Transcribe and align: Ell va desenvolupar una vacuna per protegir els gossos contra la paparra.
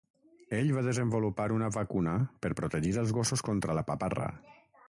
Ell 0.59 0.71
va 0.77 0.81
desenvolupar 0.87 1.45
una 1.57 1.69
vacuna 1.77 2.17
per 2.47 2.53
protegir 2.63 2.97
els 3.03 3.17
gossos 3.19 3.49
contra 3.51 3.81
la 3.81 3.89
paparra. 3.93 4.33